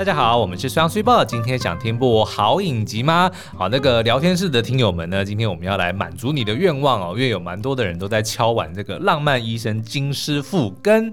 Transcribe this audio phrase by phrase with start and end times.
[0.00, 3.30] 大家好，我们是双岁报，今天想听部好影集吗？
[3.54, 11.12] 好，那个聊天室的听友们呢，今天我们要来满足你的愿望哦，因为有蛮多的人都在敲完这个浪漫医生金师傅跟。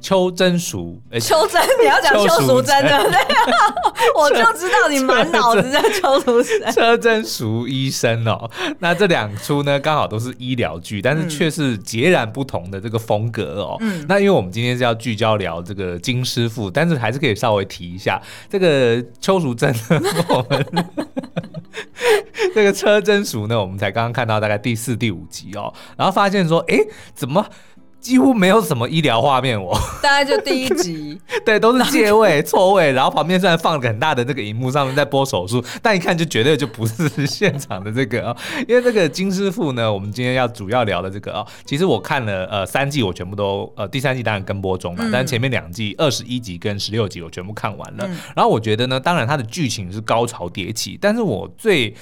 [0.00, 3.18] 邱真淑，邱真，你要讲邱淑贞的，对，
[4.16, 6.72] 我就知道你满脑子在邱淑贞。
[6.72, 13.76] 邱真淑医生哦，那这两出呢，刚好都是医疗剧，但是却是截然不同的这个风格哦。
[13.80, 20.66] 嗯，那因为我们今天是要聚焦聊这个金师傅，但是还是可以稍微提一下这个邱淑贞呢， 我们
[22.54, 26.78] 这个车真淑呢，我们才刚刚看到大概第四、第五集哦，然后发现说，哎，
[27.14, 27.44] 怎么？
[28.06, 29.76] 几乎没有什么医疗画面，我。
[30.00, 38.36] 大概就第一集， 对，都是借位错位，然后旁边虽然放很大的那个荧幕，上面在播手术，但一看就绝对就不是现场的这个哦，
[38.68, 51.92] 因为这个金师傅呢，我们今天要主要聊的这个哦，其实我看了呃三季，我全部都呃第三季当然跟播中了，但是前面两季二十一集跟十六集我全部看完了，然后我觉得呢，当然它的剧情是高潮迭起，但是我最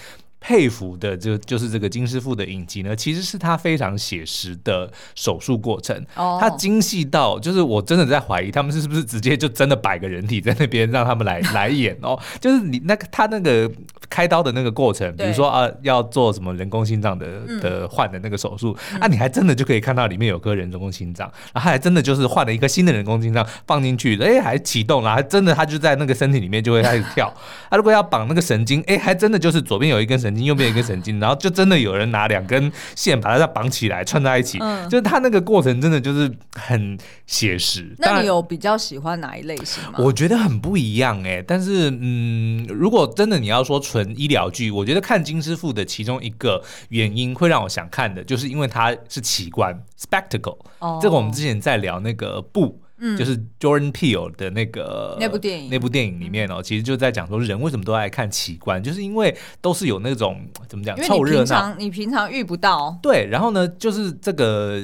[0.47, 13.71] 佩服的就就是这个金师傅的影集呢，其实是他非常写实的手术过程，他精细到就是我真的在怀疑他们是不是直接就真的摆个人体在那边让他们来来演哦，就是你那个他那个
[14.15, 17.27] 开刀的那个过程，比如说啊要做什么人工心脏的
[17.61, 27.35] 的换的那个手术，啊你还真的就可以看到里面有颗人工心脏，然后还真的就是换了一个新的人工心脏放进去，哎还启动了，还真的他就在那个身体里面就会开始跳，
[27.69, 30.45] 他 如果要绑那个神经，哎还真的就是左边有一根神经。
[30.45, 37.97] 右边一根神经，然后就真的有人拿两根线把它再绑起来串在一起，嗯、就是他那个过程真的就是很写实。
[37.97, 39.95] 那你有比较喜欢哪一类型吗？
[39.97, 50.59] 我觉得很不一样哎、欸，但是嗯，如果真的你要说纯医疗剧，我觉得看金师傅的其中一个原因会让我想看的，就是因为它是奇观 spectacle。
[50.79, 52.81] 哦、这个我们之前在聊那个布。
[52.97, 62.97] 嗯，就是 Jordan Peele 的那个那部电影，那部电影里面哦，其实就在讲说人为什么都爱看奇观，就是因为都是有那种怎么讲，凑热闹，你平常遇不到。
[63.03, 64.81] 对，然后呢，就是这个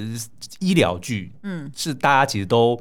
[0.58, 2.78] 医疗剧，嗯，是大家其实都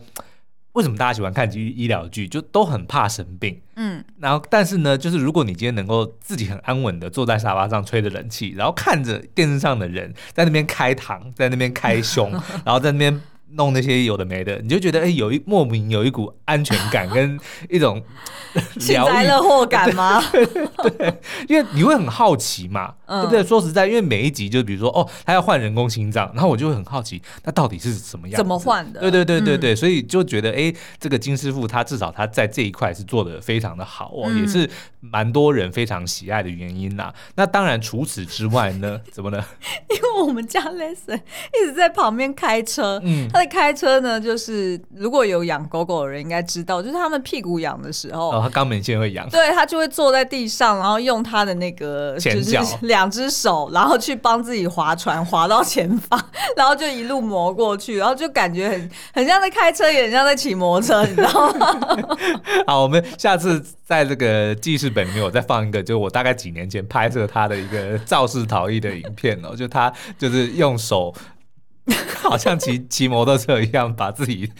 [0.73, 12.31] 为什么大家喜欢看医医疗剧，就都很怕生病，嗯，然后但是呢，就是如果你今天能够自己很安稳的坐在沙发上吹着冷气，然后看着电视上的人在那边开膛，在那边开胸，
[12.65, 13.21] 然后在那边。
[13.53, 17.35] 弄那些有的没的，你就觉得哎、欸，有一莫名有一股安全感 跟
[17.67, 17.99] 一种
[18.79, 20.21] 幸灾乐祸感吗？
[20.31, 20.45] 对，
[20.97, 23.43] 对，因为你会很好奇嘛，嗯、对不对？
[23.43, 28.37] 说实在，因为每一集就比如说哦，他要换人工心脏，然后我就会很好奇，那到底是什么样？
[28.37, 28.99] 怎么换的？
[29.01, 37.13] 对对对对对，嗯、所以就觉得哎，这个金师傅他至少他在这一块是做的非常的好哦，嗯、也是蛮多人非常喜爱的原因呐。
[37.35, 39.43] 那当然除此之外呢， 怎么呢？
[39.89, 43.27] 因为我们家 Lesson 一直在旁边开车，嗯。
[43.31, 56.19] 他在开车呢，就是如果有养狗狗的人应该知道，就是他们屁股痒的时候，哦，他肛门腺会痒，对，他就会坐在地上，然后用他的那个就是 两只手，然后去帮自己划船，划到前方，
[56.55, 61.77] 然后就一路磨过去，然后就感觉很很像在开车，也很像在骑摩托车，你知道吗？
[62.67, 71.13] 好，我们下次在这个记事本里面，我再放一个，就我大概几年前拍摄他的一个肇事逃逸的影片哦，就他就是用手。
[72.21, 74.51] 好像骑 骑摩托车一样，把自己。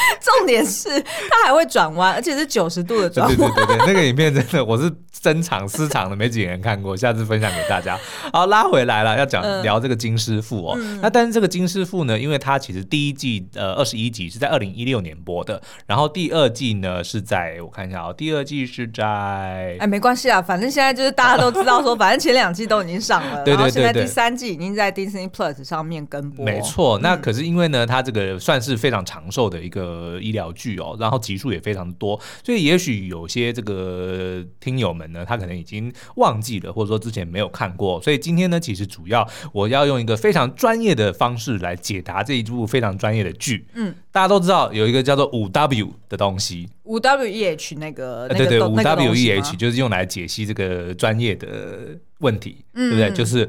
[0.20, 3.36] 重点是它还会转弯，而且是九十度的转弯。
[3.36, 7.98] 对对对对，那个影片真的我是真场私藏的，没几个人看过，下次分享给大家。
[8.32, 10.76] 好，拉回来了，要讲、嗯、聊这个金师傅哦。
[10.78, 26.44] 嗯、那但是这个金师傅呢，因为他其实第一季呃二十一集是在二零一六年播的，然后第二季呢是在我看一下哦，第二季是在哎没关系啊，反正现在就是大家都知道说， 反正前两季都已经上了，对对对对，然后现在第三季已经在 Disney Plus 上面跟播。
[26.44, 29.87] 没错，那可是因为呢，他这个算是非常长寿的一个。
[29.88, 43.66] 呃，医疗剧哦，然后集数也非常多，所以也许有些这个听友们呢，他可能已经忘记了，或者说之前没有看过，所以今天呢，其实主要我要用一个非常专业的方式来解答这一部非常专业的剧。
[43.74, 53.16] 嗯，大家都知道有一个叫做五 W 的东西，五 W E H 那个，那个、对对，五 W E H 就是用来解析这个专业的问题，嗯、对不对？
[53.16, 53.48] 就是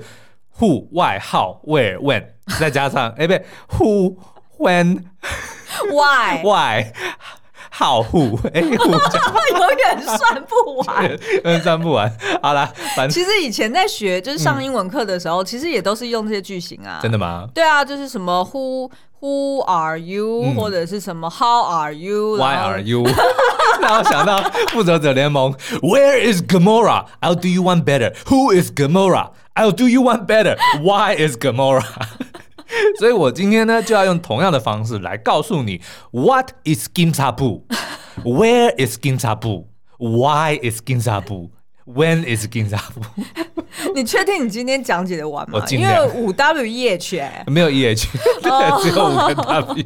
[0.60, 2.24] Who、Why、How、Where、When，
[2.60, 4.16] 再加上哎，不对，Who、
[4.58, 5.04] When。
[5.92, 6.94] Why Why
[7.72, 12.12] 好护哎，护永远算不完，永远算不完。
[12.42, 17.00] 好了，反正其实以前在学就是上英文课的时候，嗯、其实也都是用这些句型啊。
[17.02, 17.48] 真的吗？
[17.54, 23.06] 对啊，就是什么 Who Who are you，、嗯、或者是什么 How are you，Why are you？
[23.80, 28.14] 然后想到复仇者联盟，Where is Gamora？I'll do you one better。
[28.26, 30.58] Who is Gamora？I'll do you one better。
[30.82, 31.84] Why is Gamora？
[32.98, 35.82] 所以我今天呢就要用同样的方式来告诉你
[36.12, 39.36] ，What is Ginza Bu？Where is Ginza
[39.98, 41.22] Why is Ginza
[41.94, 42.80] When is Ginza
[43.96, 45.64] 你确定你今天讲解的完吗？
[45.70, 48.08] 因为五 W E H 哎， 没有 E H，
[48.42, 49.86] 对，只有五个 W。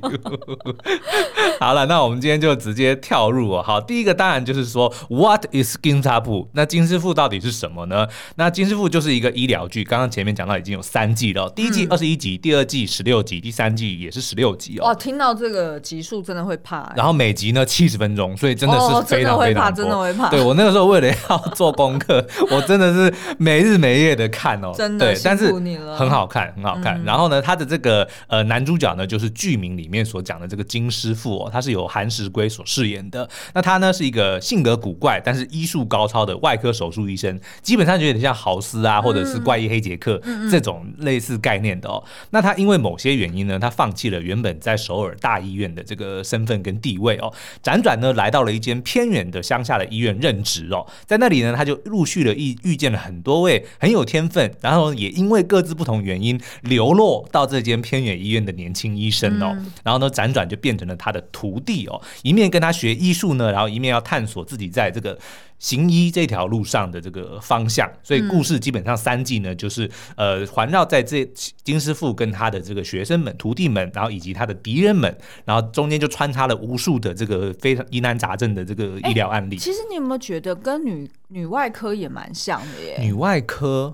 [1.60, 3.62] 好了，那我们今天就直接跳入哦。
[3.62, 6.48] 好，第一个当然就是说，What is Ginzabu？
[6.54, 8.08] 那金师傅到底是什么呢？
[8.36, 14.86] 那金师傅就是一个医疗剧，刚刚前面讲到已经有三季了，第一季二十一集，第二季十六集，第三季也是十六集哦。
[14.86, 16.92] 哇，听到这个集数真的会怕。
[16.96, 19.84] 然后每集呢七十分钟，所以真的是非常非常多。
[19.84, 24.72] 真的会怕，对，我那个时候为了要做功课， 我真的是没日没夜的看哦。
[24.75, 25.51] 真的，对，但是
[25.95, 27.01] 很好看，很好看。
[27.04, 33.28] 然后呢，他的这个呃男主角呢，就是剧名里面所讲的这个金师傅哦，他是由韩石圭所饰演的。
[33.54, 42.04] 那他呢是一个性格古怪，但是医术高超的外科手术医生，基本上就有点像豪斯啊，或者是怪医黑杰克这种类似概念的哦。
[42.31, 47.31] 那他因为某些原因呢，他放弃了原本在首尔大医院的这个身份跟地位哦，
[47.63, 65.18] 辗转呢来到了一间偏远的乡下的医院任职哦，在那里呢，他就陆续的遇遇见了很多位很有天分，然后也因为各自不同原因流落到这间偏远医院的年轻医生哦，嗯、然后呢，辗转就变成了他的徒弟哦，一面跟他学医术呢，然后一面要探索自己在这个
[65.60, 67.90] 行医这条路上的这个方向。
[68.04, 71.26] 所以故事基本上三季呢，就是呃环绕在这
[71.64, 75.16] 金师傅跟他的这个学生们、徒弟们，然后以及他的敌人们，
[75.46, 79.58] 然后中间就穿插了无数的这个非常疑难杂症的这个医疗案例。
[79.58, 82.98] 其实你有没有觉得跟女女外科也蛮像的耶？
[83.02, 83.94] 女外科。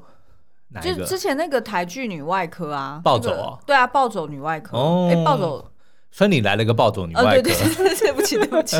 [0.84, 4.78] 就之前那个台剧《女外科》啊，暴走啊，对啊，暴走女外科，
[5.10, 5.72] 哎，暴走，
[6.12, 8.80] 所以你来了个暴走女外科，对对，对不起对不起，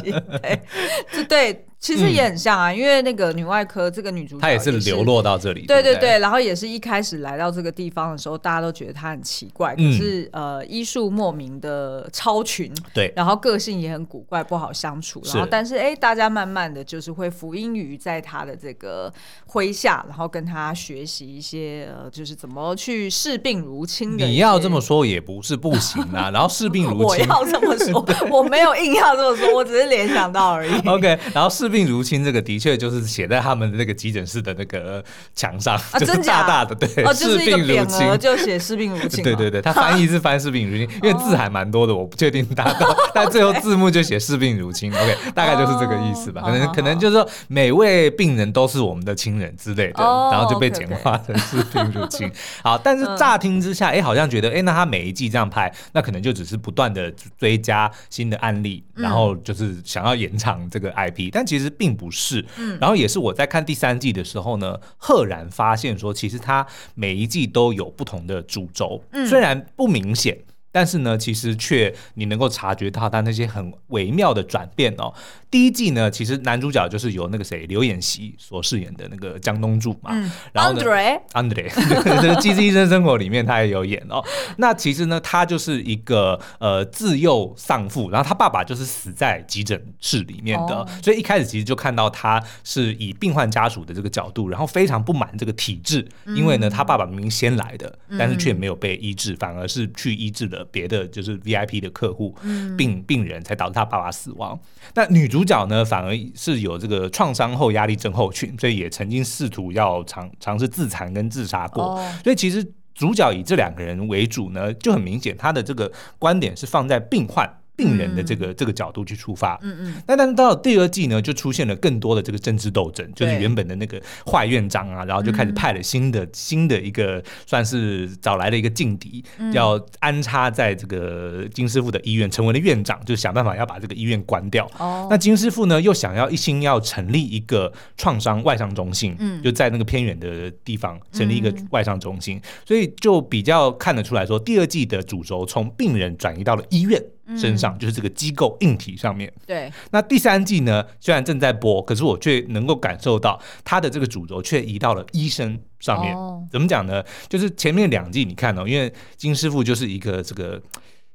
[1.28, 1.66] 对。
[1.80, 19.10] 其实也很像啊，因为那个女外科这个女主角，她也是流落到这里，对对对，然后也是一开始来到这个地方的时候，大家都觉得她很奇怪，可是呃医术莫名的超群，对，然后个性也很古怪，不好相处，然后但是哎，大家慢慢的就是会服音于在她的这个
[19.48, 24.26] 麾下，然后跟她学习一些呃，就是怎么去视病如亲的。
[24.26, 30.78] 你要这么说也不是不行啊， 然后视病如亲，我要这么说，我没有硬要这么说，我只是联想到而已。
[30.86, 31.69] OK，然后视。
[31.70, 35.04] 视病如亲，这个的确就是写在他们的那个急诊室的那个
[35.36, 39.24] 墙上，啊、就是大大的，对，哦，就是一个匾额，就写视病如亲。
[39.24, 44.92] 对对对，他翻译是翻视病如亲，因为字还蛮多的，我不确定达到，但最后字幕就写视病如亲。
[44.92, 52.32] OK， 大概就是这个意思吧，可能可能就是说每位病人都是我们的亲人之类的，然后就被简化成视病如亲。
[52.64, 61.59] 好，但是乍听之下，哎，好像觉得，哎，那他每一季这样拍，那可能就只是不断的追加新的案例，然后就是想要延长这个 IP，但其实。
[61.60, 62.46] 其实并不是，
[62.80, 66.66] 然后也是我在看第三季的时候呢，赫然发现说，其实它
[66.96, 70.38] 每一季都有不同的主轴，虽然不明显。
[70.72, 75.14] 但是呢，其实却你能够察觉到他那些很微妙的转变哦。
[75.50, 80.12] 第一季呢，其实男主角就是由那个谁刘演锡所饰演的那个江东柱嘛。
[80.12, 80.32] 嗯。
[80.54, 84.24] 然后呢，Andre，Andre，这个《机智医生生活》里面他也有演哦。
[84.58, 100.59] 那其实呢，他就是一个呃自幼丧父，然后他爸爸就是死在急诊室里面的，哦、所以一开始其实就看到他是以病患家属的这个角度，然后非常不满这个体制，嗯、因为呢，他爸爸明明先来的，但是却没有被医治，嗯、反而是去医治了。
[100.66, 102.36] 别的就是 VIP 的客户，
[102.78, 104.60] 病病人才导致他爸爸死亡。
[104.96, 112.02] 那女主角呢，反而是有这个创伤后压力症候群，所以也曾经试图要尝尝试自残跟自杀过。
[112.24, 117.59] 所以其实主角以这两个人为主呢，就很明显，他的这个观点是放在病患。
[117.80, 134.70] 病人的这个这个角度去出发，嗯嗯，那但是到了第二季呢，就出现了更多的这个政治斗争，就是原本的那个坏院长啊，然后就开始派了新的新的一个算是找来了一个劲敌，要安插在这个金师傅的医院，成为了院长，就想办法要把这个医院关掉。
[134.78, 147.02] 哦，那金师傅呢又想要一心要成立一个创伤外伤中心，嗯，就在那个偏远的地方成立一个外伤中心，所以就比较看得出来说，第二季的主轴从病人转移到了医院。
[147.38, 149.32] 身上就是这个机构硬体上面。
[149.46, 149.72] 对。
[149.92, 150.86] 那第三季呢？
[151.00, 156.16] 虽然正在播，可是我却能够感受到它的这个主轴却移到了医生上面。
[156.16, 157.04] 哦、怎么讲呢？
[157.28, 160.62] 就是前面两季你看哦，因为金师傅就是一个这个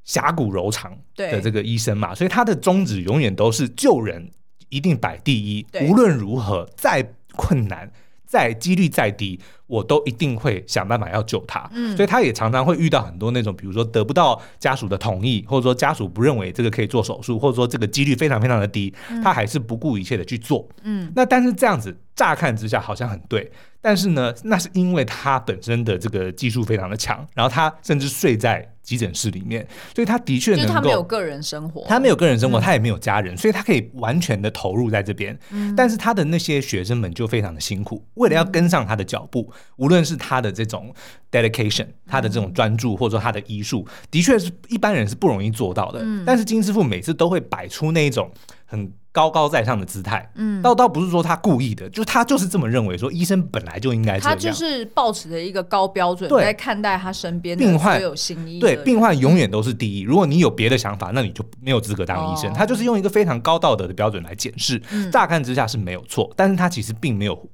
[0.05, 4.31] 侠骨柔肠的这个医生嘛，所以他的宗旨永远都是救人，
[4.69, 5.63] 一定摆第一。
[5.73, 7.07] 对无论如何，再
[7.37, 7.91] 困难。
[8.35, 9.39] 再几率再低，
[9.69, 11.71] 我都一定会想办法要救他。
[11.73, 20.69] 嗯，所以他也常常会遇到很多那种，比如说得不到家属的同意，或者说家属不认为这个可以做手术，或者说这个几率非常非常的低，他还是不顾一切的去做。
[20.83, 23.49] 嗯，那但是这样子乍看之下好像很对，
[23.81, 35.37] 但是呢，那是因为他本身的这个技术非常的强，然后他甚至睡在急诊室里面，所以他的确能够，他没有个人生活，他没有个人生活，他也没有家人，所以他可以完全的投入在这边。
[35.77, 40.95] 但是他的那些学生们就非常的辛苦，为了要跟上他的脚步，无论是他的这种
[41.33, 46.05] dedication，他的这种专注，或者说他的医术，的确是一般人是不容易做到的。
[46.27, 48.31] 但是金师傅每次都会摆出那一种
[48.67, 48.93] 很。
[49.15, 60.01] 高高在上的姿态，嗯，倒倒不是说他故意的，就他就是这么认为，说医生本来就应该这样，他就是抱持的一个高标准在看待他身边病患，有新医，对，病患永远都是第一。
[60.01, 62.53] 如果你有别的想法，那你就没有资格当医生。
[62.53, 67.49] 他就是用一个非常高道德的标准来检视，乍看之下是没有错，但是他其实并没有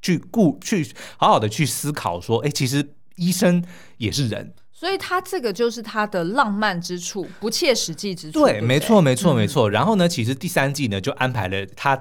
[0.00, 3.64] 去顾去好好的去思考说，哎，其实医生
[3.96, 4.54] 也是人。
[4.82, 8.40] 所以他这个就是他的浪漫之处，不切实际之处。
[8.40, 9.70] 对，对对没错，没错，没错。
[9.70, 11.96] 然后呢，其实第三季呢就安排了他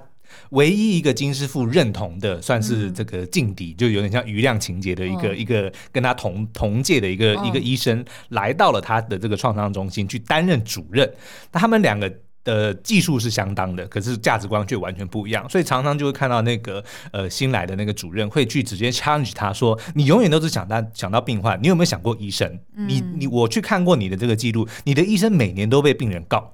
[0.49, 11.07] 唯一一个金师傅认同的，算是这个劲敌，嗯、就有点像余量情节的一个、嗯、一个跟他同同届的一个、嗯、一个医生，来到了他的这个创伤中心去担任主任。
[11.51, 12.11] 那他们两个。
[12.43, 22.59] 的技术是相当的，可是价值观却完全不一样，所以常常就会看到那个呃新来的那个主任会去直接 challenge 他说：“你永远都是想到想到病患，你有没有想过医生？
[22.75, 26.51] 嗯、你你我去看过你的这个记录，你的医生每年都被病人告，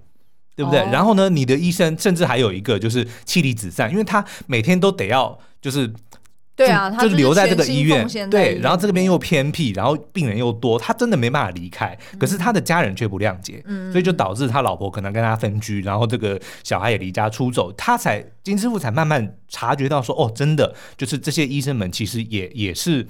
[0.56, 0.82] 对不对？
[0.82, 5.94] 哦、然后呢，你的医生甚至还有一个就是妻离子散，因为他每天都得要就是。”
[6.58, 11.96] 对啊，就留在这个医院，对，然后这边又偏僻，然后病人又多，他真的没办法离开。
[12.20, 23.08] 可是他的家人却不谅解，所以就导致他老婆可能跟他分居，然后这个小孩也离家出走，他才金师傅才慢慢察觉到说，哦，真的就是这些医生们其实也也是。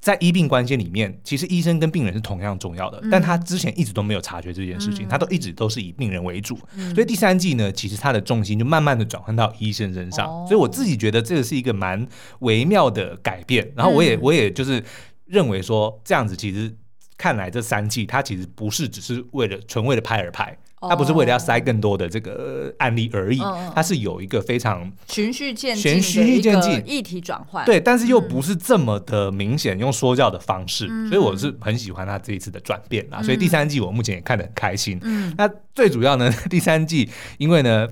[0.00, 12.06] 在医病关系里面，其实医生跟病人是同样重要的，嗯、但他之前一直都没有察觉这件事情，嗯、他都一直都是以病人为主，嗯、所以第三季呢，其实他的重心就慢慢的转换到医生身上，哦、所以我自己觉得这个是一个蛮
[12.40, 14.82] 微妙的改变，然后我也、嗯、我也就是
[15.26, 16.72] 认为说这样子其实
[17.16, 20.56] 看来这三季他其实不是只是为了纯为了拍而拍。
[20.80, 23.38] 他不是为了要塞更多的这个案例而已，
[23.74, 26.82] 他是有一个非常循序渐进、循序渐进。
[26.86, 33.22] 议题转换，对，但是又不是这么的明显用说教的方式，所以我是很喜欢他这一次的转变啊。
[33.22, 35.00] 所以第三季我目前也看得很开心。
[35.36, 37.08] 那最主要呢， 第三季
[37.38, 37.88] 因为呢，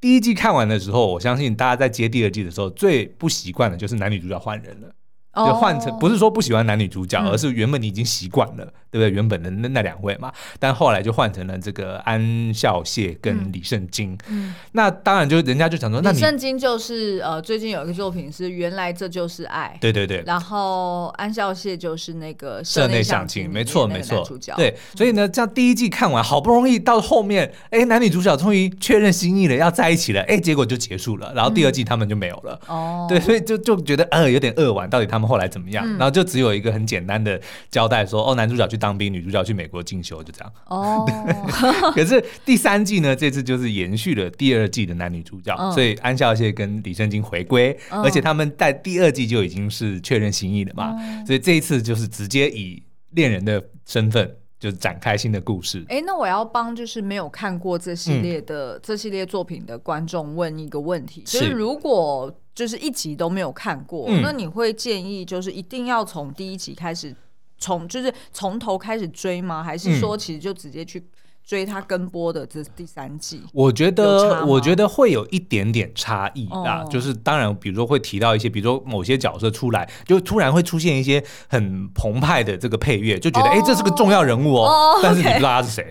[0.00, 4.88] 第一季看完的时候，我相信大家在接第二季的时候，最不习惯的就是男女主角换人了。
[5.36, 9.10] 就换成不是说不喜欢男女主角，而是原本你已经习惯了，对不对？
[9.14, 14.16] 原本的那那两位嘛，但后来就换成了这个安孝燮跟李圣经。
[14.28, 20.22] 嗯，那当然就人家就想说，那李圣经就是呃，最近有一个作品是《原来这就是爱》，对对对。
[20.26, 24.26] 然后安孝燮就是那个社内相亲，没错没错。
[24.56, 32.58] 对，所以呢，这样第一季看完，好不容易到后面，哎，男女主角终于确认心意了，要在一起了，哎，结果就结束了，然后第二季他们就没有了。
[32.68, 35.26] 哦，对，所以就就觉得呃有点扼腕，到底他们。
[35.26, 35.84] 后来怎么样？
[35.98, 40.52] 然后就只有一个很简单的交代说，说哦，男主角去当兵，女主角去美国进修，就这样。
[40.66, 41.06] 哦，
[41.94, 55.84] 可是第三季呢，这次就是延续了第二季的男女主角，哦、所以安孝燮跟李圣经回归，哦、而且他们在第二季就已经是确认心意了嘛，哦、所以这一次就是直接以恋人的身份就展开新的故事。
[55.88, 62.34] 哎，那我要帮就是没有看过这系列的、嗯、这系列作品的观众问一个问题，就是如果。
[62.56, 67.14] 就是一集都没有看过，嗯、那你会建议就是一定要从第一集开始，
[67.58, 69.62] 从就是从头开始追吗？
[69.62, 71.02] 还是说其实就直接去
[71.44, 73.40] 追他跟播的这第三季？
[73.52, 85.90] 我觉得我觉得会有一点点差异啊，哦、就是当然，比如说会提到一些，比如说某些角色出来，就突然会出现一些很澎湃的这个配乐，就觉得哎、哦欸，这是个重要人物哦，哦但是你不知道他是谁，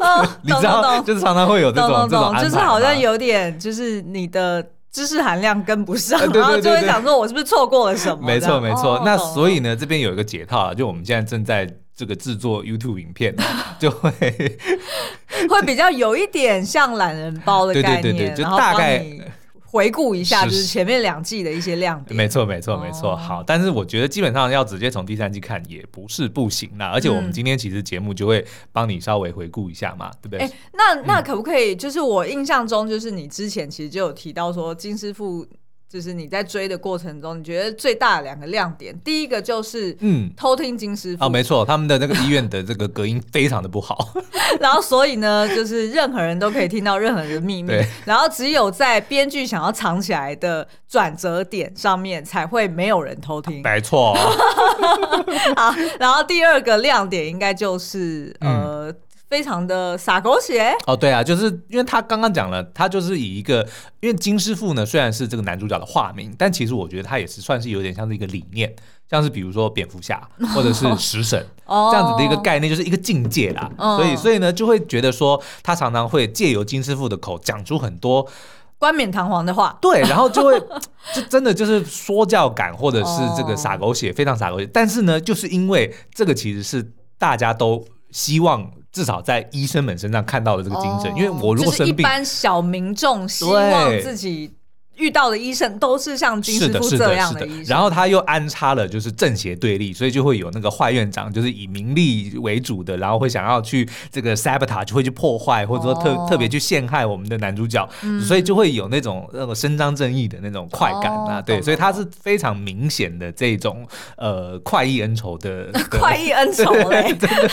[0.00, 4.64] 哦、 你知道，就是常常会有这种这种，就是好像有点就是你的。
[4.96, 8.26] 知识含量跟不上，然后就会想说，我是不是错过了什么？
[8.26, 9.02] 没错，没错。
[9.04, 13.36] 那所以呢，这边有一个解套啊，就我们现在正在这个制作 YouTube 影片，
[13.78, 14.10] 就会
[15.50, 19.04] 会比较有一点像懒人包的概念，对对对，就大概。
[19.76, 22.16] 回顾一下，就是前面两季的一些亮点。
[22.16, 23.14] 没错，没错，没错。
[23.14, 26.86] 好，但是我觉得基本上要直接从第三季看也不是不行啦。
[26.86, 30.40] 而且我们今天其实节目就会帮你稍微回顾一下嘛，对不对？
[30.40, 31.76] 哎，那那可不可以？
[31.76, 35.46] 就是我印象中，就是你之前其实就有提到说金师傅。
[35.88, 44.12] 就是你在追的过程中，你觉得最大的两个亮点，第一个就是嗯，偷听金师傅哦，没错，他们的那个医院的这个隔音非常的不好，
[44.60, 47.72] 然后所以呢，就是任何人都可以听到任何人的秘密，
[48.04, 54.14] 然后只有在编剧想要藏起来的转折点上面才会没有人偷听，没错。
[55.56, 58.92] 好，然后第二个亮点应该就是呃。
[59.36, 60.74] 非常的洒狗血。
[60.86, 63.60] 哦，对啊，就是因为他刚刚讲了，他就是以一个，
[64.00, 68.74] 因为金师傅呢虽然是这个男主角的化名，但其实我觉得他也是算是有点像是一个理念，
[69.10, 70.26] 像是比如说蝙蝠侠
[70.56, 73.70] 或者是食神、哦、这样子的一个概念，就是一个境界啦。
[73.76, 78.26] 哦、所以，所以呢就会觉得说，他常常会借由金师傅的口讲出很多。
[78.78, 80.58] 冠冕堂皇的话，对，然后就会
[81.14, 84.66] 就真的就是说教感，或者是这个洒狗血，非常洒狗血。
[84.72, 94.50] 但是呢，就是因为这个其实是大家都希望至少在医生们身上看到的这个精神，因为我如果生病，一般小民众希望自己。
[94.96, 113.86] 遇到的医生都是像金师傅这样的医生，然后他又安插了就是正邪对立，所以就会有那个坏院长，就是以名利为主的，然后会想要去这个 sabotage，就会去破坏，或者说特、哦、特别去陷害我们的男主角，嗯、所以就会有那种那个伸张正义的那种快感啊，哦、对，所以他是非常明显的这种
[114.16, 117.48] 呃快意恩仇的 快意恩仇嘞，真的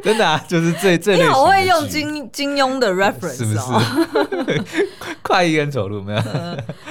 [0.02, 3.58] 真的啊，就是这这好会用金金庸的 reference，是不是？
[3.58, 3.82] 哦、
[5.22, 5.97] 快意恩仇录。
[5.98, 6.20] 有没有？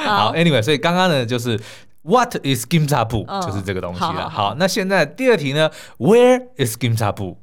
[0.05, 1.59] 好，Anyway，所以刚刚呢，就是
[2.03, 4.29] What is Kim Sa Bu，就是这个东西了。
[4.29, 7.37] 好，那现在第二题呢，Where is Kim Sa Bu？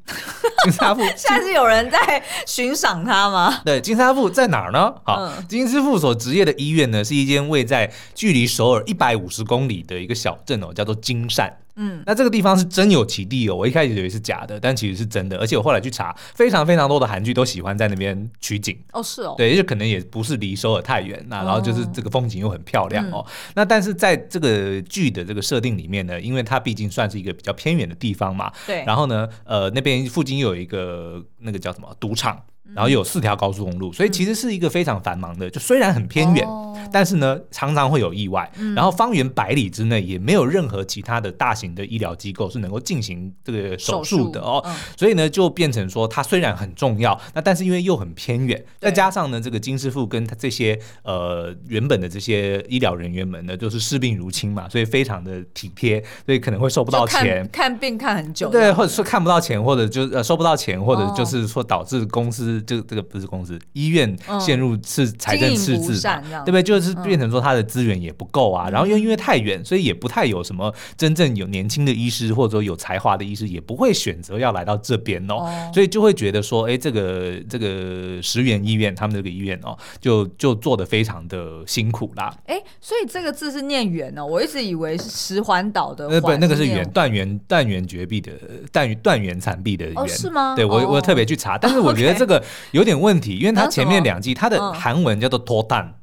[0.65, 3.61] 金沙布现在是有人在寻赏他吗？
[3.67, 4.95] 对，金沙布在哪儿呢？
[5.05, 11.55] 好，金师傅所职业的医院呢，是一间位在距离首尔一百五十公里的一个小镇哦，叫做金善。
[11.77, 18.79] 嗯，那这个地方是真有其地哦，我一开始以为是假的，但其实是真的，而且我后来去查，非常非常多的韩剧都喜欢在那边取景。
[18.93, 32.41] 哦，是哦，对，就可能也不是离首尔太远，那然后就是这个风景又很漂亮哦，那但是在这个剧的这个设定里面呢，因为它毕竟算是一个比较偏远的地方嘛，对，然后呢，呃，那边附近又有一个那个叫什么赌场。
[32.73, 35.51] 然后有四条高速公路，所以其实是一个非常繁忙的。
[35.51, 36.47] 就虽然很偏远，
[36.91, 38.51] 但是呢，常常会有意外。
[38.75, 44.65] 然后方圆百里之内也没有任何其他的大型的医疗机构是能够进行这个手术的哦。
[44.97, 62.54] 所以呢，就变成说它虽然很重要，那但是因为又很偏远，再加上呢，这个金师傅跟他这些呃原本的这些医疗人员们呢，就是视病如亲嘛，所以非常的体贴，所以可能会收不到钱，看病看很久，对，或者说看不到钱，或者就呃收不到钱，或者就是说导致公司。
[62.63, 66.63] 这个这个不是公司，医院陷入是财政赤字，对不对？
[66.63, 82.35] 就是变成说他的资源也不够啊，然后又因为太远，所以也不太有什么真正有年轻的医师或者说有才华的医师，也不会选择要来到这边哦，所以就会觉得说，哎，这个这个石原医院，他们这个医院哦，就就做的非常的辛苦啦。
[82.47, 88.33] 哎，所以这个字是念远哦，我一直以为是石环岛的，呃不，那个是远断垣断垣绝壁的
[88.73, 90.55] 断断垣残壁的垣，是吗？
[90.55, 92.43] 对我我特别去查，但是我觉得 这个。
[92.73, 96.01] 有点问题，因为它前面两季它的韩文叫做脱蛋，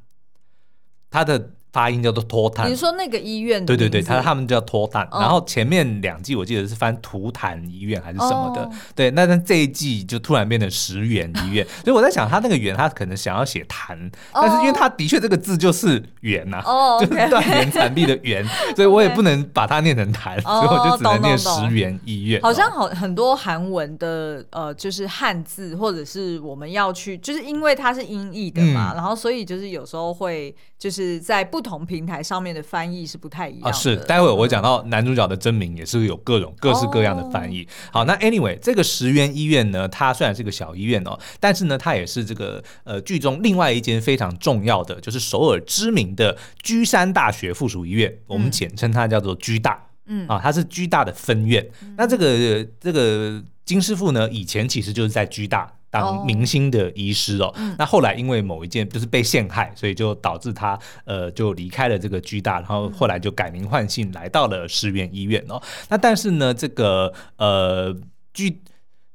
[1.10, 1.50] 它的。
[1.72, 3.64] 发音叫做脱痰，你说那个医院？
[3.64, 5.08] 对对对，他他们叫脱炭。
[5.10, 9.10] 然后前面两季我记得是翻图坦医院还是什么的，对。
[9.12, 13.96] 那但这一季就突然变成石原医院， 所以我在想他那个原他可能想要写痰，
[14.34, 16.62] 但是因为他的确这个字就是原呐，
[17.00, 22.38] 就是断言残壁的圆，所以我也 不能把它念成坛，所以我就只能念石原医院。
[22.42, 31.61] 好像好很多韩文的呃，就是汉字或者是我们要去，就是因为它是音译的嘛，然后所以就是有时候会就是在不。
[31.62, 33.68] 不同平台上面的翻译是不太一样的。
[33.68, 37.64] 啊，是，待会我讲到男主角的真名也是有各种各式各样的翻译。
[37.92, 49.86] 好，那 anyway，这个石原医院呢，它虽然是个小医院哦，但是呢，它也是这个呃剧中另外一间非常重要的，就是首尔知名的居山大学附属医院，我们简称它叫做居大。
[50.06, 51.64] 嗯，啊，它是居大的分院。
[51.96, 55.72] 那这个这个金师傅呢，以前其实就是在居大。
[55.92, 65.62] 当明星的医师哦，嗯、那后来因为某一件就是被陷害，所以就导致他呃就离开了这个居大，然后后来就改名换姓来到了石原医院哦。
[65.90, 67.94] 那但是呢，这个呃
[68.32, 68.62] 居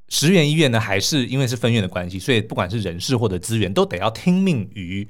[0.08, 5.08] 石原医院呢，还是因为是分院的关系，所以不管是人事或者资源，都得要听命于。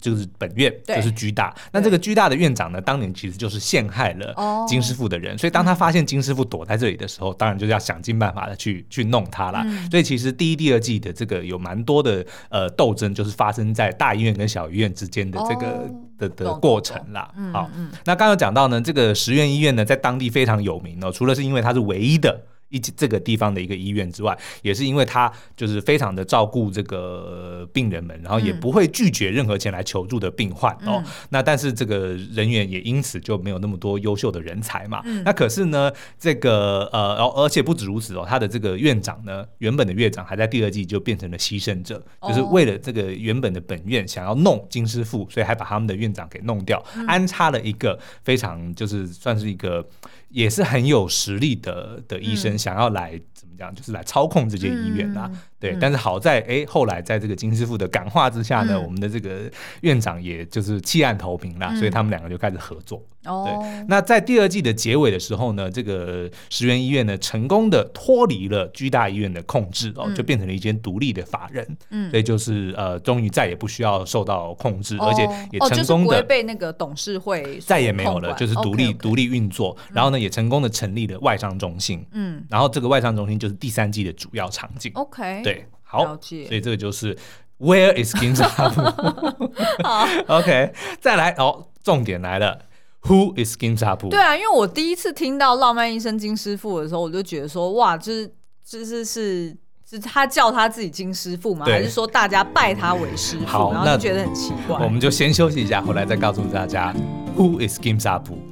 [0.00, 1.54] 就是本院，就是居大。
[1.72, 4.34] 那这个居大的院长呢，当年其实就是陷害了
[4.68, 5.36] 金师傅的人。
[5.38, 9.64] 所以当他发现金师傅躲在这里的时候，当然就是要想尽办法的去去弄他了。
[9.90, 17.30] 所以其实第一、第二季的这个有蛮多的呃斗争，就是发生在大医院跟小医院之间的这个的的过程啦。
[17.52, 17.70] 好，
[18.04, 22.40] 那刚刚讲到呢，这个十院医院呢，在当地非常有名哦，除了是因为它是唯一的。
[22.70, 31.02] 一这个地方的一个医院之外，也是因为他就是非常的照顾这个病人们，然后也不会拒绝任何前来求助的病患哦。
[31.30, 35.02] 那但是这个人员也因此就没有那么多优秀的人才嘛。
[35.24, 49.84] 那可是呢，这个呃，而且不止如此哦，他的这个院长呢，原本的院长还在第二季就变成了牺牲者，就是为了这个原本的本院想要弄金师傅，所以还把他们的院长给弄掉，安插了一个非常就是算是一个。
[50.30, 55.30] 也是很有实力的的医生，想要来怎么讲，就是来操控这些医院啦。
[55.60, 59.50] 嗯对，嗯、但是好在哎，后来在这个金师傅的感化之下呢，嗯、我们的这个
[59.82, 63.02] 院长也就是弃暗投明了，嗯、所以他们两个就开始合作。
[63.26, 71.76] 哦，对，那在第二季的结尾的时候呢，这个石原医院呢，成功的脱离了居大医院的控制哦，嗯、就变成了一间独立的法人。
[71.90, 79.76] 嗯，所以就是呃，终于再也不需要受到控制，哦、而且也成功的、哦、被那个董事会再也没有了，就是独立 okay, okay 独立运作。
[79.92, 82.02] 然后呢，也成功的成立了外商中心。
[82.12, 84.90] 嗯，然后这个外商中心就是第三季的主要场景。
[84.94, 85.49] OK，对。
[85.90, 87.16] 好，所以这个就是
[87.58, 89.82] Where is Ginzaburg？
[89.82, 90.06] 好，
[90.38, 92.60] OK，再来哦，重点来了
[93.02, 94.10] ，Who is Ginzaburg？
[94.10, 98.32] 对啊，因为我第一次听到浪漫医生金师傅的时候，我就觉得说，哇，就是
[98.64, 99.56] 就是是
[99.88, 101.66] 是他叫他自己金师傅吗？
[101.66, 103.46] 还是说大家拜他为师傅？
[103.46, 104.78] 好，然后就觉得很奇怪。
[104.78, 106.94] 我们就先休息一下，回来再告诉大家
[107.36, 108.49] Who is Ginzaburg？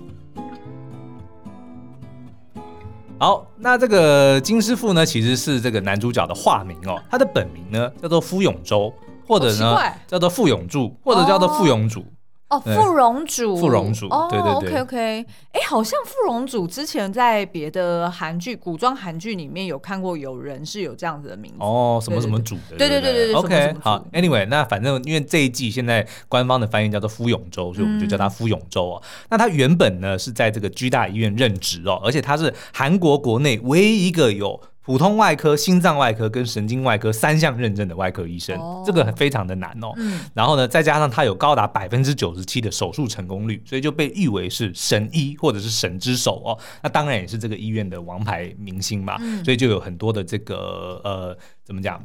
[3.21, 8.95] 好，那这个金师傅呢，其实是这个男主角的化名哦，他的本名呢叫做傅永周，
[9.27, 9.77] 或者呢
[10.07, 12.05] 叫做傅永柱，或者叫做傅永主。
[12.49, 29.03] 哦，傅荣主，傅荣主，哦，对对对，OK OK，哎，好像傅荣主之前在别的韩剧、古装韩剧里面有看过，有人是有这样子的名字，哦，什么什么主的，对对对对对，OK，好，Anyway，那反正因为这一季现在官方的翻译叫做夫永州，所以我们就叫他夫永州哦。
[29.29, 34.59] 那他原本呢是在这个居大医院任职哦，而且他是韩国国内唯一一个有。
[34.89, 39.93] 普通外科、心脏外科跟神经外科三项认证的外科医生，哦、这个非常的难哦。
[39.99, 46.59] 嗯、然后呢，再加上他有高达百分之九十七的手术成功率，所以就被誉为是神医或者是神之手哦。
[46.83, 52.03] 那当然也是这个医院的王牌明星嘛，嗯、所以就有很多的这个呃，怎么讲，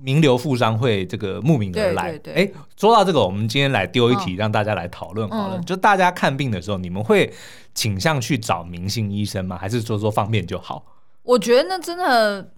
[0.00, 2.18] 名流富商会这个慕名而来。
[2.28, 5.58] 哎、欸，说到这个，我们今天来丢一题，让大家来讨论好了。
[5.58, 7.30] 嗯、就大家看病的时候，你们会
[7.74, 9.58] 倾向去找明星医生吗？
[9.58, 10.82] 还是说说方便就好？
[11.24, 12.52] 我觉得那真的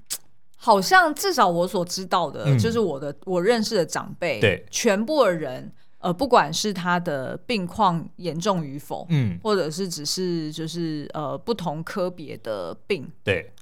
[0.56, 4.66] 好像，至少我所知道的，嗯、就是我的我认识的长辈，对。
[4.70, 13.52] 全部的人，呃，不管是他的病况严重与否，嗯，或者是只是就是呃不同科别的病，对，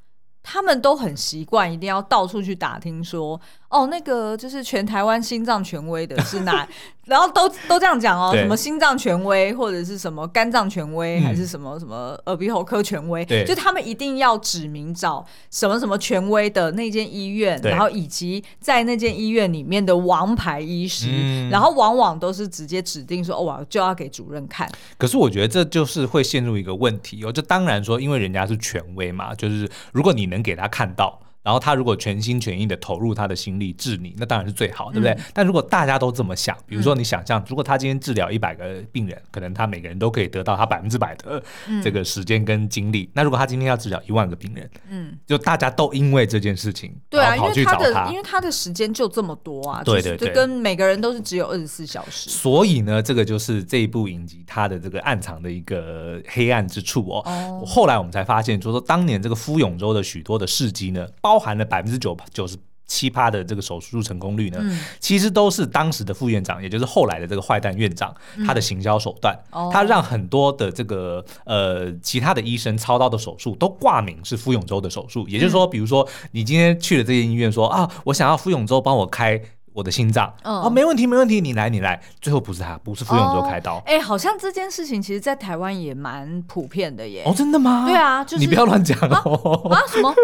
[0.43, 3.41] 他们都很习惯一定要到处去打听说。
[3.75, 6.67] 哦，那个就是全台湾心脏权威的是哪？
[7.07, 13.25] 然后都都这样讲哦，什么心脏权威，或者是什么肝脏权威，还是什么什么耳鼻喉科权威？
[13.45, 24.71] 就他们一定要指名找什么什么权威的那间医院，然后以及在那间医院里面的王牌医师，然后往往都是直接指定说，哦，就要给主任看。
[24.97, 31.21] 可是我觉得这就是会陷入一个问题哦，就当然说，因为人家是权威嘛，就是如果你能给他看到。
[31.45, 35.13] 然后他如果全心全意的投入他的心力治你，那当然是最好，对不对？
[35.13, 41.43] 嗯、但如果大家都这么想，比如说你想象，如果他今天治疗一百个病人，可能他每个人都可以得到他百分之百的
[41.83, 43.03] 这个时间跟精力。
[43.03, 52.31] 嗯、那如果他今天要治疗一万个病人，嗯，就大家都因为这件事情，对啊，跑去找他，因为他的因为他的时间就这么多啊，对对对，就跟每个人都是只有二十四小时。
[52.31, 57.23] 所以呢，这个就是这一部影集它的这个暗藏的一个黑暗之处哦。
[57.27, 62.17] 哦后来我们才发现，就是说当年这个傅永州的许多的事迹呢，包含了百分之九。
[62.33, 79.41] 九十七趴的这个手术成功率呢，嗯、其实都是当时的副院长，也就是后来的这个坏蛋院长，嗯、他的行销手段，哦、他让很多的这个呃其他的医生操刀的手术都挂名是傅永州的手术，也就是说，比如说你今天去了这间医院说，说啊，我想要傅永州帮我开
[79.73, 87.87] 我的心脏，哦，没问题，没问题，你来，你来，最后不是他，不是傅永州开刀，哎、哦欸，好像这件事情其实，在台湾也蛮普遍的耶，哦，真的吗？
[87.87, 89.69] 对啊，就是、你不要乱讲哦。
[89.71, 90.15] 啊，啊，什么？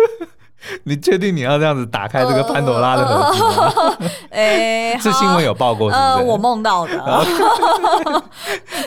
[0.85, 3.97] 你确定你要这样子打开这个潘多拉的盒子吗？
[4.31, 6.09] 哎，是新闻有报过是不是？
[6.09, 6.93] 呃，我梦到的。